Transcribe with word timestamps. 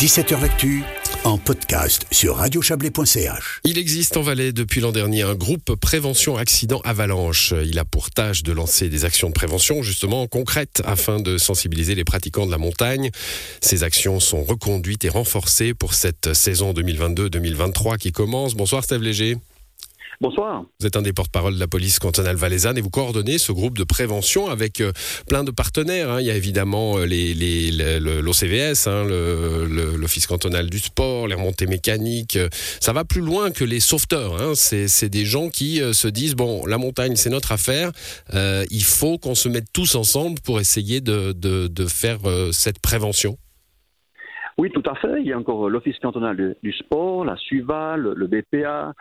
17h 0.00 0.40
L'actu 0.40 0.82
en 1.24 1.36
podcast 1.36 2.06
sur 2.10 2.36
radiochablais.ch. 2.36 3.60
Il 3.64 3.76
existe 3.76 4.16
en 4.16 4.22
Valais 4.22 4.50
depuis 4.54 4.80
l'an 4.80 4.92
dernier 4.92 5.20
un 5.20 5.34
groupe 5.34 5.74
prévention 5.74 6.38
accident 6.38 6.80
avalanche. 6.84 7.52
Il 7.66 7.78
a 7.78 7.84
pour 7.84 8.10
tâche 8.10 8.42
de 8.42 8.52
lancer 8.52 8.88
des 8.88 9.04
actions 9.04 9.28
de 9.28 9.34
prévention 9.34 9.82
justement 9.82 10.26
concrètes 10.26 10.80
afin 10.86 11.20
de 11.20 11.36
sensibiliser 11.36 11.94
les 11.94 12.04
pratiquants 12.04 12.46
de 12.46 12.50
la 12.50 12.56
montagne. 12.56 13.10
Ces 13.60 13.82
actions 13.82 14.20
sont 14.20 14.42
reconduites 14.42 15.04
et 15.04 15.10
renforcées 15.10 15.74
pour 15.74 15.92
cette 15.92 16.32
saison 16.32 16.72
2022-2023 16.72 17.98
qui 17.98 18.10
commence. 18.10 18.54
Bonsoir 18.54 18.82
Steve 18.82 19.02
Léger. 19.02 19.36
Bonsoir. 20.22 20.64
Vous 20.78 20.86
êtes 20.86 20.96
un 20.96 21.02
des 21.02 21.14
porte-parole 21.14 21.54
de 21.54 21.58
la 21.58 21.66
police 21.66 21.98
cantonale 21.98 22.36
valaisanne 22.36 22.76
et 22.76 22.82
vous 22.82 22.90
coordonnez 22.90 23.38
ce 23.38 23.52
groupe 23.52 23.78
de 23.78 23.84
prévention 23.84 24.48
avec 24.48 24.82
euh, 24.82 24.92
plein 25.26 25.44
de 25.44 25.50
partenaires. 25.50 26.10
Hein. 26.10 26.20
Il 26.20 26.26
y 26.26 26.30
a 26.30 26.36
évidemment 26.36 26.98
euh, 26.98 27.06
l'OCVS, 27.06 28.86
hein, 28.86 29.04
l'Office 29.96 30.26
cantonal 30.26 30.68
du 30.68 30.78
sport, 30.78 31.26
les 31.26 31.34
remontées 31.34 31.66
mécaniques. 31.66 32.38
Ça 32.52 32.92
va 32.92 33.06
plus 33.06 33.22
loin 33.22 33.50
que 33.50 33.64
les 33.64 33.80
sauveteurs. 33.80 34.38
Hein. 34.42 34.52
C'est 34.54 35.08
des 35.08 35.24
gens 35.24 35.48
qui 35.48 35.80
euh, 35.80 35.94
se 35.94 36.06
disent, 36.06 36.36
bon, 36.36 36.66
la 36.66 36.76
montagne, 36.76 37.16
c'est 37.16 37.30
notre 37.30 37.52
affaire. 37.52 37.90
il 38.34 38.84
faut 38.84 39.16
qu'on 39.16 39.34
se 39.34 39.48
mette 39.48 39.72
tous 39.72 39.94
ensemble 39.94 40.38
pour 40.44 40.60
essayer 40.60 41.00
de, 41.00 41.86
faire 41.88 42.18
cette 42.52 42.78
prévention. 42.78 43.38
Oui, 44.58 44.70
tout 44.70 44.82
à 44.84 44.94
fait. 44.96 45.22
Il 45.22 45.26
y 45.26 45.32
a 45.32 45.38
encore 45.38 45.70
l'Office 45.70 45.98
cantonal 45.98 46.56
du, 46.62 46.72
sport, 46.74 47.24
la 47.24 47.36
SUVA, 47.38 47.96
le 47.96 48.26
BPA, 48.26 48.88
euh, 48.88 48.92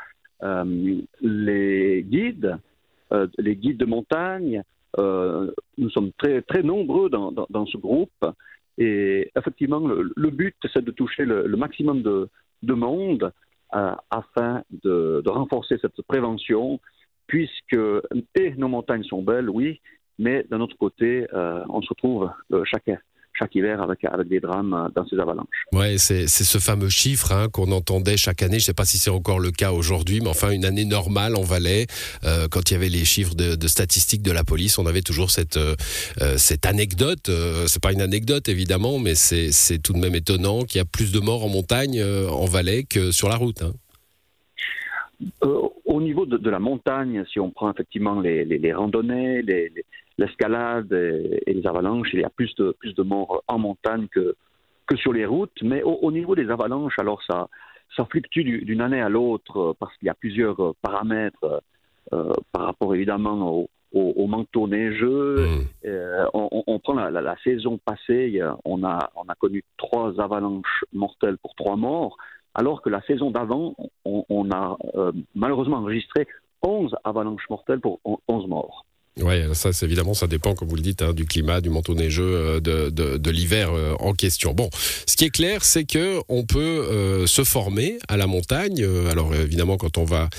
les 0.41 2.03
guides, 2.03 2.57
euh, 3.11 3.27
les 3.37 3.55
guides 3.55 3.77
de 3.77 3.85
montagne, 3.85 4.63
euh, 4.99 5.51
nous 5.77 5.89
sommes 5.89 6.11
très, 6.17 6.41
très 6.41 6.63
nombreux 6.63 7.09
dans, 7.09 7.31
dans, 7.31 7.65
ce 7.65 7.77
groupe. 7.77 8.25
Et 8.77 9.31
effectivement, 9.35 9.79
le, 9.79 10.29
but, 10.29 10.55
c'est 10.73 10.83
de 10.83 10.91
toucher 10.91 11.25
le, 11.25 11.47
maximum 11.57 12.01
de, 12.01 12.29
de 12.63 12.73
monde 12.73 13.31
afin 13.71 14.63
de, 14.83 15.21
renforcer 15.27 15.77
cette 15.81 16.01
prévention, 16.03 16.79
puisque 17.27 17.77
et 18.35 18.51
nos 18.57 18.67
montagnes 18.67 19.03
sont 19.03 19.21
belles, 19.21 19.49
oui, 19.49 19.81
mais 20.17 20.45
d'un 20.49 20.61
autre 20.61 20.77
côté, 20.77 21.27
on 21.33 21.81
se 21.81 21.89
retrouve 21.89 22.31
chacun 22.63 22.97
chaque 23.39 23.55
hiver 23.55 23.81
avec, 23.81 24.03
avec 24.03 24.27
des 24.27 24.39
drames 24.39 24.73
euh, 24.73 24.89
dans 24.93 25.07
ces 25.07 25.17
avalanches. 25.17 25.47
Ouais, 25.71 25.97
c'est 25.97 26.27
ce 26.27 26.57
fameux 26.57 26.89
chiffre 26.89 27.31
hein, 27.31 27.47
qu'on 27.51 27.71
entendait 27.71 28.17
chaque 28.17 28.43
année. 28.43 28.59
Je 28.59 28.63
ne 28.63 28.67
sais 28.67 28.73
pas 28.73 28.85
si 28.85 28.97
c'est 28.97 29.09
encore 29.09 29.39
le 29.39 29.51
cas 29.51 29.71
aujourd'hui, 29.71 30.19
mais 30.21 30.29
enfin, 30.29 30.51
une 30.51 30.65
année 30.65 30.85
normale 30.85 31.35
en 31.35 31.41
Valais, 31.41 31.87
euh, 32.25 32.47
quand 32.49 32.69
il 32.69 32.73
y 32.73 32.77
avait 32.77 32.89
les 32.89 33.05
chiffres 33.05 33.35
de, 33.35 33.67
statistiques 33.67 34.21
de 34.21 34.31
la 34.31 34.43
police, 34.43 34.77
on 34.77 34.85
avait 34.85 35.01
toujours 35.01 35.31
cette, 35.31 35.57
euh, 35.57 35.75
cette 36.37 36.65
anecdote. 36.65 37.31
c'est 37.67 37.81
pas 37.81 37.93
une 37.93 38.01
anecdote, 38.01 38.49
évidemment, 38.49 38.99
mais 38.99 39.15
c'est 39.15 39.79
tout 39.81 39.93
de 39.93 39.99
même 39.99 40.15
étonnant 40.15 40.63
qu'il 40.63 40.79
y 40.79 40.81
a 40.81 40.85
plus 40.85 41.11
de 41.11 41.19
morts 41.19 41.45
en 41.45 41.49
montagne, 41.49 42.03
en 42.03 42.45
Valais, 42.45 42.83
que 42.83 43.11
sur 43.11 43.29
la 43.29 43.35
route. 43.35 43.61
Hein. 43.61 43.73
au 45.85 46.01
niveau 46.01 46.25
de, 46.25 46.49
la 46.49 46.59
montagne, 46.59 47.23
si 47.31 47.39
on 47.39 47.51
prend 47.51 47.71
effectivement 47.71 48.19
les, 48.19 48.43
les, 48.45 48.73
randonnées, 48.73 49.41
les, 49.41 49.71
l'escalade 50.19 50.91
et, 50.93 51.53
les 51.53 51.65
avalanches, 51.67 52.09
il 52.13 52.19
y 52.19 52.23
a 52.23 52.29
plus 52.29 52.53
de, 52.55 52.75
plus 52.79 52.93
de 52.93 53.03
morts 53.03 53.43
en 53.47 53.57
montagne 53.57 54.07
que, 54.07 54.35
que 54.85 54.95
sur 54.97 55.13
les 55.13 55.25
routes. 55.25 55.61
Mais 55.61 55.81
au, 55.83 56.11
niveau 56.11 56.35
des 56.35 56.49
avalanches, 56.49 56.97
alors 56.99 57.21
ça, 57.23 57.47
ça 57.95 58.05
fluctue 58.05 58.43
d'une 58.43 58.81
année 58.81 59.01
à 59.01 59.09
l'autre 59.09 59.75
parce 59.79 59.95
qu'il 59.97 60.07
y 60.07 60.09
a 60.09 60.15
plusieurs 60.15 60.75
paramètres 60.81 61.61
euh, 62.13 62.33
par 62.51 62.63
rapport 62.65 62.93
évidemment 62.95 63.37
au, 63.51 63.69
au, 63.93 64.27
manteau 64.27 64.67
neigeux. 64.67 65.35
Mmh. 65.37 65.67
Euh, 65.85 66.25
on, 66.33 66.79
prend 66.79 66.93
la, 66.93 67.35
saison 67.43 67.79
passée, 67.83 68.41
on 68.65 68.83
a, 68.83 69.09
on 69.15 69.23
a 69.23 69.35
connu 69.35 69.63
trois 69.77 70.19
avalanches 70.19 70.85
mortelles 70.93 71.37
pour 71.37 71.55
trois 71.55 71.75
morts, 71.75 72.17
alors 72.53 72.81
que 72.81 72.89
la 72.89 73.01
saison 73.03 73.31
d'avant, 73.31 73.75
on, 74.05 74.51
a 74.51 74.77
euh, 74.95 75.11
malheureusement 75.35 75.77
enregistré 75.77 76.27
11 76.61 76.95
avalanches 77.03 77.49
mortelles 77.49 77.79
pour 77.79 77.99
11 78.27 78.47
morts. 78.47 78.85
Oui, 79.17 79.35
ça, 79.53 79.71
évidemment, 79.81 80.13
ça 80.13 80.27
dépend, 80.27 80.55
comme 80.55 80.69
vous 80.69 80.75
le 80.75 80.81
dites, 80.81 81.01
hein, 81.01 81.13
du 81.13 81.25
climat, 81.25 81.61
du 81.61 81.69
manteau 81.69 81.93
neigeux, 81.93 82.23
euh, 82.23 82.59
de, 82.59 82.89
de, 82.89 83.31
l'hiver 83.31 83.71
euh, 83.73 83.93
en 83.99 84.13
question. 84.13 84.53
Bon, 84.53 84.69
ce 85.05 85.15
qui 85.15 85.25
est 85.25 85.29
clair, 85.29 85.65
c'est 85.65 85.83
que 85.83 86.19
on 86.29 86.45
peut 86.45 86.59
euh, 86.59 87.27
se 87.27 87.43
former 87.43 87.99
à 88.07 88.17
la 88.17 88.27
montagne. 88.27 88.85
alors 89.09 89.35
évidemment, 89.35 89.77
quand 89.77 89.97
on 89.97 90.05
va 90.05 90.29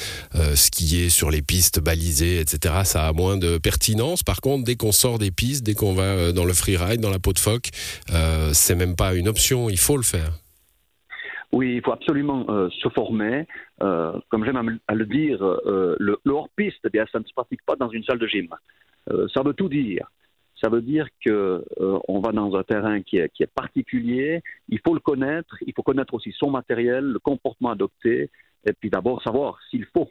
skier 0.54 1.10
sur 1.10 1.30
les 1.30 1.42
pistes 1.42 1.80
balisées, 1.80 2.40
etc., 2.40 2.74
ça 2.84 3.06
a 3.06 3.12
moins 3.12 3.36
de 3.36 3.58
pertinence. 3.58 4.22
Par 4.22 4.40
contre, 4.40 4.64
dès 4.64 4.76
qu'on 4.76 4.92
sort 4.92 5.18
des 5.18 5.30
pistes, 5.30 5.62
dès 5.62 5.74
qu'on 5.74 5.92
va 5.92 6.32
dans 6.32 6.44
le 6.44 6.54
freeride, 6.54 7.00
dans 7.00 7.10
la 7.10 7.18
peau 7.18 7.32
de 7.32 7.38
phoque, 7.38 7.70
c'est 8.52 8.74
même 8.74 8.96
pas 8.96 9.14
une 9.14 9.28
option. 9.28 9.70
Il 9.70 9.78
faut 9.78 9.96
le 9.96 10.02
faire. 10.02 10.32
Oui, 11.52 11.74
il 11.76 11.82
faut 11.82 11.92
absolument 11.92 12.46
euh, 12.48 12.68
se 12.70 12.88
former. 12.90 13.46
Euh, 13.82 14.12
comme 14.28 14.44
j'aime 14.44 14.78
à, 14.86 14.94
le 14.94 15.06
dire, 15.06 15.42
euh, 15.42 15.96
le, 15.98 16.18
hors-piste, 16.26 16.78
eh 16.84 16.90
bien, 16.90 17.04
ça 17.10 17.18
ne 17.18 17.24
se 17.24 17.32
pratique 17.32 17.64
pas 17.66 17.74
dans 17.76 17.88
une 17.90 18.04
salle 18.04 18.18
de 18.18 18.26
gym. 18.26 18.48
ça 19.34 19.42
veut 19.42 19.54
tout 19.54 19.68
dire. 19.68 20.06
Ça 20.60 20.68
veut 20.68 20.82
dire 20.82 21.08
que 21.24 21.64
on 22.06 22.20
va 22.20 22.32
dans 22.32 22.54
un 22.54 22.62
terrain 22.62 23.00
qui 23.00 23.16
est, 23.16 23.30
qui 23.30 23.42
est, 23.42 23.52
particulier. 23.52 24.42
Il 24.68 24.78
faut 24.84 24.92
le 24.94 25.00
connaître. 25.00 25.56
Il 25.66 25.72
faut 25.74 25.82
connaître 25.82 26.12
aussi 26.14 26.32
son 26.32 26.50
matériel, 26.50 27.04
le 27.04 27.18
comportement 27.18 27.70
adopté, 27.70 28.30
et 28.66 28.72
puis 28.74 28.90
d'abord 28.90 29.22
savoir 29.22 29.58
s'il 29.70 29.86
faut, 29.86 30.10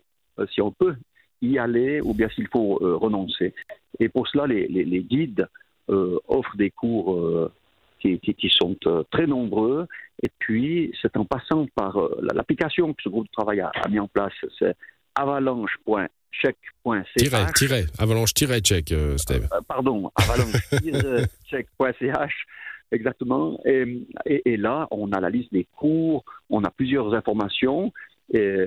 si 0.51 0.59
on 0.61 0.71
peut 0.71 0.95
y 1.43 1.59
aller 1.59 2.01
ou 2.01 2.15
bien 2.15 2.29
s'il 2.29 2.47
faut 2.47 2.79
renoncer. 2.81 3.53
Et 3.99 4.09
pour 4.09 4.27
cela, 4.27 4.47
les, 4.47 4.67
les, 4.67 4.85
les 4.85 5.03
guides 5.03 5.47
offrent 5.87 6.57
des 6.57 6.71
cours 6.71 7.51
qui, 7.99 8.19
qui, 8.19 8.49
sont 8.49 8.75
euh, 8.87 9.03
très 9.11 9.27
nombreux. 9.27 9.87
Et 10.23 10.29
puis, 10.39 10.91
c'est 11.01 11.15
en 11.17 11.25
passant 11.25 11.67
par 11.75 11.97
euh, 11.97 12.17
l'application 12.33 12.93
que 12.93 13.03
ce 13.03 13.09
groupe 13.09 13.27
de 13.27 13.31
travail 13.31 13.59
a, 13.61 13.71
mis 13.89 13.99
en 13.99 14.07
place, 14.07 14.33
c'est 14.57 14.75
avalanche.check.ch. 15.15 17.91
avalanche-check, 17.97 18.91
euh, 18.91 19.17
Steve. 19.17 19.49
pardon, 19.67 20.11
avalanche-check.ch. 20.15 22.45
Exactement. 22.91 23.61
Et, 23.65 24.07
et, 24.25 24.57
là, 24.57 24.87
on 24.89 25.11
a 25.11 25.19
la 25.19 25.29
liste 25.29 25.53
des 25.53 25.67
cours, 25.77 26.25
on 26.49 26.63
a 26.63 26.71
plusieurs 26.71 27.13
informations. 27.13 27.93
Et, 28.33 28.65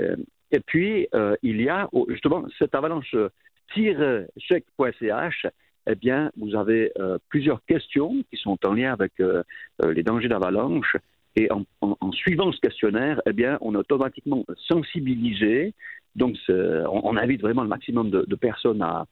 et 0.52 0.60
puis, 0.60 1.08
il 1.42 1.60
y 1.60 1.68
a 1.68 1.88
justement 2.08 2.44
cette 2.56 2.76
avalanche-check.ch 2.76 5.46
eh 5.86 5.94
bien, 5.94 6.30
vous 6.36 6.54
avez 6.54 6.92
euh, 6.98 7.18
plusieurs 7.28 7.64
questions 7.64 8.22
qui 8.30 8.36
sont 8.36 8.58
en 8.64 8.72
lien 8.72 8.92
avec 8.92 9.12
euh, 9.20 9.42
euh, 9.82 9.92
les 9.92 10.02
dangers 10.02 10.28
d'avalanche. 10.28 10.96
Et 11.34 11.48
en, 11.50 11.64
suivant 12.12 12.52
ce 12.52 12.60
questionnaire, 12.60 13.20
eh 13.26 13.32
bien, 13.32 13.56
on 13.62 13.74
est 13.74 13.78
automatiquement 13.78 14.44
sensibilisé. 14.68 15.74
Donc, 16.14 16.36
on, 16.50 17.16
invite 17.16 17.40
vraiment 17.40 17.62
le 17.62 17.70
maximum 17.70 18.10
de, 18.10 18.34
personnes 18.36 18.82
à, 18.82 19.06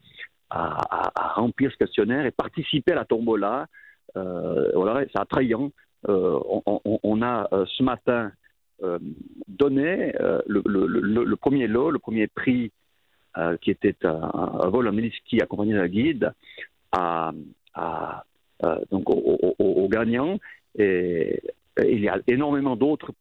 remplir 1.34 1.72
ce 1.72 1.78
questionnaire 1.78 2.26
et 2.26 2.30
participer 2.30 2.92
à 2.92 2.96
la 2.96 3.04
tombola. 3.06 3.68
voilà, 4.14 5.06
c'est 5.10 5.18
attrayant. 5.18 5.72
On, 6.06 7.22
a 7.22 7.48
ce 7.64 7.82
matin 7.82 8.32
donné 9.48 10.12
le, 10.46 11.34
premier 11.36 11.68
lot, 11.68 11.90
le 11.90 11.98
premier 11.98 12.26
prix 12.26 12.70
euh, 13.38 13.56
qui 13.58 13.70
était 13.70 13.96
un, 14.04 14.68
vol 14.70 14.88
en 14.88 14.96
qui 15.24 15.40
accompagné 15.40 15.74
d'un 15.74 15.86
guide, 15.86 16.32
à, 16.90 17.32
euh, 18.64 18.80
donc 18.90 19.04
aux, 19.08 19.88
gagnants. 19.88 20.38
Et, 20.76 21.40
il 21.82 22.00
y 22.00 22.08
a 22.08 22.18
énormément 22.26 22.74
d'autres 22.74 23.12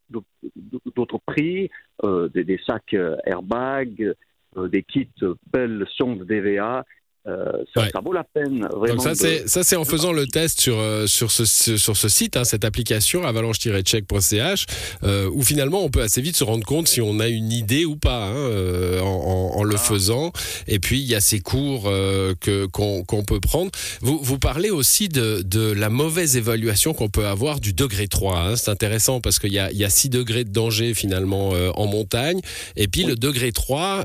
d'autres 0.96 1.20
prix, 1.26 1.70
euh, 2.04 2.28
des, 2.30 2.60
sacs 2.66 2.96
airbag, 3.26 4.16
des 4.58 4.84
kits 4.84 5.08
belles 5.54 5.86
sondes 5.96 6.26
DVA 6.26 6.84
euh, 7.30 7.64
ça, 7.76 8.00
vaut 8.04 8.14
la 8.14 8.24
peine 8.24 8.68
vraiment. 8.76 9.04
Donc 9.04 9.16
ça 9.46 9.64
c'est 9.64 9.76
en 9.76 9.86
faisant 9.86 10.12
le 10.12 10.26
test 10.28 10.62
sur 10.62 10.80
euh, 10.80 11.08
sur 11.08 11.32
ce, 11.32 11.46
sur 11.46 11.98
ce 11.98 12.10
site 12.10 12.38
hein, 12.38 12.44
cette 12.44 12.66
application 12.66 13.24
avalanche-check.ch 13.24 14.66
euh, 15.04 15.30
où 15.34 15.44
finalement 15.44 15.84
on 15.84 15.90
peut 15.90 16.02
assez 16.02 16.22
vite 16.22 16.36
se 16.36 16.44
rendre 16.44 16.66
compte 16.66 16.88
si 16.88 17.02
on 17.02 17.20
a 17.20 17.28
une 17.28 17.52
idée 17.52 17.86
ou 17.86 17.96
pas 17.96 18.26
hein, 18.26 18.36
euh, 18.36 19.00
en, 19.02 19.52
en, 19.56 19.64
le 19.64 19.76
ah. 19.76 19.80
faisant 19.80 20.32
et 20.68 20.80
puis 20.80 21.00
il 21.00 21.06
y 21.06 21.16
a 21.16 21.22
ces 21.22 21.40
cours 21.40 21.84
que 21.84 22.66
qu'on 22.66 23.24
peut 23.24 23.40
prendre. 23.40 23.72
Vous 24.02 24.20
vous 24.22 24.40
parlez 24.40 24.70
aussi 24.70 25.10
de 25.10 25.42
de 25.44 25.72
la 25.72 25.90
mauvaise 25.90 26.38
évaluation 26.38 26.94
qu'on 26.94 27.10
peut 27.10 27.26
avoir 27.26 27.60
du 27.60 27.74
degré 27.74 28.08
3 28.08 28.38
hein. 28.38 28.56
c'est 28.56 28.72
intéressant 28.72 29.22
parce 29.22 29.40
qu'il 29.40 29.54
y 29.54 29.60
a 29.60 29.72
il 29.72 29.78
y 29.78 29.86
a 29.86 29.90
6 29.90 30.10
degrés 30.10 30.44
de 30.44 30.52
danger 30.52 30.94
finalement 30.94 31.50
en 31.76 31.86
montagne 31.86 32.40
et 32.76 32.88
puis 32.88 33.04
le 33.04 33.16
degré 33.16 33.52
3 33.52 34.04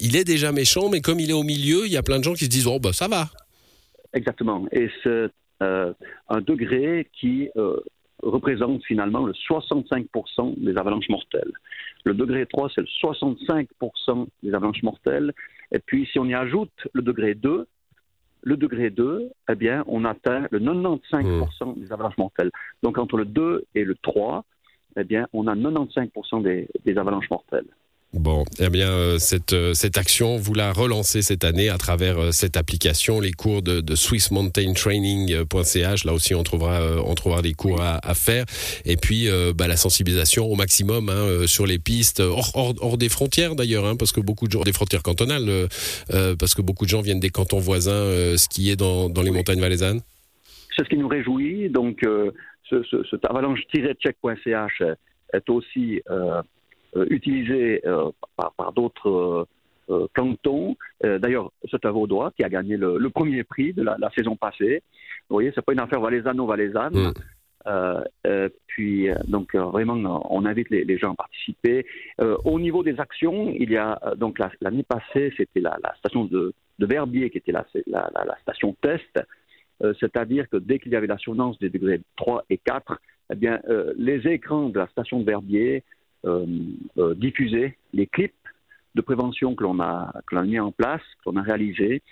il 0.00 0.16
est 0.16 0.24
déjà 0.24 0.52
méchant 0.52 0.88
mais 0.88 1.00
comme 1.00 1.20
il 1.20 1.30
est 1.30 1.34
au 1.34 1.42
milieu 1.42 1.86
il 1.86 1.92
y 1.92 1.96
a 1.96 2.02
plein 2.02 2.18
de 2.18 2.24
gens 2.24 2.34
qui 2.34 2.44
se 2.44 2.50
disent 2.50 2.63
ben 2.80 2.92
ça 2.92 3.08
va. 3.08 3.26
Exactement. 4.12 4.66
Et 4.72 4.88
c'est 5.02 5.30
euh, 5.62 5.92
un 6.28 6.40
degré 6.40 7.08
qui 7.12 7.48
euh, 7.56 7.80
représente 8.22 8.82
finalement 8.84 9.26
le 9.26 9.32
65% 9.32 10.54
des 10.58 10.76
avalanches 10.76 11.08
mortelles. 11.08 11.52
Le 12.04 12.14
degré 12.14 12.46
3, 12.46 12.70
c'est 12.74 12.80
le 12.80 12.86
65% 13.02 14.26
des 14.42 14.54
avalanches 14.54 14.82
mortelles. 14.82 15.32
Et 15.72 15.78
puis, 15.78 16.08
si 16.12 16.18
on 16.18 16.26
y 16.26 16.34
ajoute 16.34 16.88
le 16.92 17.02
degré 17.02 17.34
2, 17.34 17.66
le 18.42 18.56
degré 18.56 18.90
2, 18.90 19.30
eh 19.48 19.54
bien, 19.54 19.84
on 19.86 20.04
atteint 20.04 20.46
le 20.50 20.60
95% 20.60 21.80
des 21.80 21.92
avalanches 21.92 22.18
mortelles. 22.18 22.50
Donc, 22.82 22.98
entre 22.98 23.16
le 23.16 23.24
2 23.24 23.64
et 23.74 23.84
le 23.84 23.94
3, 23.94 24.44
eh 24.96 25.04
bien, 25.04 25.26
on 25.32 25.46
a 25.46 25.54
95% 25.54 26.42
des, 26.42 26.68
des 26.84 26.98
avalanches 26.98 27.30
mortelles. 27.30 27.66
Bon, 28.14 28.44
eh 28.60 28.70
bien, 28.70 28.90
euh, 28.90 29.18
cette, 29.18 29.54
euh, 29.54 29.74
cette 29.74 29.98
action, 29.98 30.36
vous 30.36 30.54
la 30.54 30.72
relancez 30.72 31.20
cette 31.20 31.42
année 31.42 31.68
à 31.68 31.78
travers 31.78 32.16
euh, 32.16 32.30
cette 32.30 32.56
application, 32.56 33.18
les 33.18 33.32
cours 33.32 33.60
de, 33.60 33.80
de 33.80 33.96
swissmountaintraining.ch. 33.96 36.04
Là 36.04 36.12
aussi, 36.12 36.32
on 36.32 36.44
trouvera, 36.44 36.80
on 37.04 37.12
trouvera 37.16 37.42
des 37.42 37.54
cours 37.54 37.82
à, 37.82 37.98
à 38.08 38.14
faire. 38.14 38.44
Et 38.84 38.96
puis, 38.96 39.26
bah, 39.56 39.66
la 39.66 39.76
sensibilisation 39.76 40.46
au 40.46 40.54
maximum 40.54 41.08
hein, 41.08 41.46
sur 41.46 41.66
les 41.66 41.80
pistes, 41.80 42.20
hors, 42.20 42.52
hors, 42.54 42.74
hors 42.80 42.98
des 42.98 43.08
frontières 43.08 43.56
d'ailleurs, 43.56 43.84
hein, 43.84 43.96
parce 43.96 44.12
que 44.12 44.20
beaucoup 44.20 44.46
de 44.46 44.52
gens, 44.52 44.62
des 44.62 44.72
frontières 44.72 45.02
cantonales, 45.02 45.66
parce 46.38 46.54
que 46.54 46.62
beaucoup 46.62 46.84
de 46.84 46.90
gens 46.90 47.00
viennent 47.00 47.20
des 47.20 47.30
cantons 47.30 47.58
voisins 47.58 48.36
skier 48.36 48.76
dans, 48.76 49.08
dans 49.08 49.22
les 49.22 49.32
montagnes 49.32 49.60
valaisannes. 49.60 50.02
C'est 50.76 50.84
ce 50.84 50.88
qui 50.88 50.96
nous 50.96 51.08
réjouit. 51.08 51.68
Donc, 51.68 51.98
ce, 52.02 52.82
ce, 52.84 53.02
cet 53.10 53.24
avalanche-check.ch 53.24 54.82
est 55.32 55.50
aussi 55.50 56.00
utilisé 57.10 57.80
euh, 57.86 58.10
par, 58.36 58.52
par 58.52 58.72
d'autres 58.72 59.46
euh, 59.90 60.06
cantons. 60.14 60.76
D'ailleurs, 61.02 61.50
c'est 61.70 61.84
un 61.84 61.90
Vaudois 61.90 62.32
qui 62.36 62.44
a 62.44 62.48
gagné 62.48 62.76
le, 62.76 62.98
le 62.98 63.10
premier 63.10 63.44
prix 63.44 63.72
de 63.72 63.82
la, 63.82 63.96
la, 63.98 64.10
saison 64.10 64.36
passée. 64.36 64.82
Vous 65.28 65.36
voyez, 65.36 65.52
c'est 65.54 65.64
pas 65.64 65.72
une 65.72 65.80
affaire 65.80 66.00
valaisano-valaisanne. 66.00 66.94
Mmh. 66.94 67.12
Euh, 67.66 68.50
puis 68.66 69.08
donc 69.26 69.54
vraiment 69.54 69.94
on 70.30 70.44
invite 70.44 70.68
les, 70.68 70.84
les 70.84 70.98
gens 70.98 71.12
à 71.12 71.14
participer. 71.14 71.86
Euh, 72.20 72.36
au 72.44 72.60
niveau 72.60 72.82
des 72.82 73.00
actions, 73.00 73.54
il 73.58 73.70
y 73.70 73.78
a 73.78 73.98
donc 74.16 74.38
l'année 74.60 74.82
passée 74.82 75.32
c'était 75.36 75.60
la, 75.60 75.78
la, 75.82 75.94
station 75.96 76.26
de, 76.26 76.52
de, 76.78 76.86
Verbier 76.86 77.30
qui 77.30 77.38
était 77.38 77.52
la, 77.52 77.64
la 77.86 78.36
station 78.42 78.76
test, 78.82 79.18
euh, 79.82 79.94
c'est-à-dire 79.98 80.46
que 80.50 80.58
dès 80.58 80.78
qu'il 80.78 80.92
y 80.92 80.96
avait 80.96 81.06
l'assurance 81.06 81.58
des 81.58 81.70
degrés 81.70 82.02
3 82.16 82.44
et 82.50 82.58
4, 82.58 82.98
eh 83.32 83.34
bien 83.34 83.60
les 83.96 84.26
écrans 84.28 84.68
de 84.68 84.78
la 84.78 84.86
station 84.88 85.20
de 85.20 85.24
Verbier 85.24 85.76
euh, 85.76 85.80
euh, 85.80 85.93
diffuser 87.16 87.76
les 87.92 88.06
clips 88.06 88.34
de 88.94 89.00
prévention 89.00 89.54
que 89.54 89.62
l'on 89.62 89.80
a, 89.80 90.12
que 90.26 90.34
l'on 90.34 90.42
a 90.42 90.44
mis 90.44 90.58
en 90.58 90.72
place, 90.72 91.02
que 91.24 91.30
l'on 91.30 91.36
a 91.36 91.42
réalisé. 91.42 92.02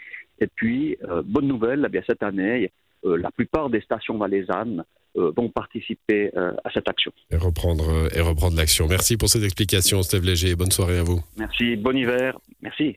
Et 0.41 0.49
puis, 0.49 0.97
euh, 1.05 1.23
bonne 1.25 1.47
nouvelle, 1.47 1.85
eh 1.87 1.89
bien, 1.89 2.03
cette 2.07 2.23
année, 2.23 2.73
la 3.05 3.31
plupart 3.31 3.69
des 3.69 3.81
stations 3.81 4.17
valaisannes 4.17 4.85
vont 5.15 5.49
participer 5.51 6.31
à 6.37 6.71
cette 6.73 6.89
action. 6.89 7.13
Et 7.31 7.37
reprendre, 7.37 7.85
et 8.17 8.21
reprendre 8.21 8.57
l'action. 8.57 8.87
Merci 8.89 9.17
pour 9.17 9.29
cette 9.29 9.43
explication, 9.43 10.03
Steve 10.03 10.25
Léger. 10.25 10.55
Bonne 10.55 10.71
soirée 10.71 10.99
à 10.99 11.03
vous. 11.03 11.21
Merci, 11.37 11.77
bon 11.77 11.97
hiver. 11.97 12.39
Merci. 12.63 12.97